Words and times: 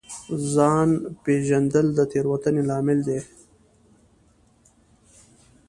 ځان 0.53 0.87
نه 1.01 1.09
پېژندل 1.23 1.87
د 1.97 1.99
تېروتنې 2.11 2.63
لامل 2.69 2.99
دی. 3.07 3.19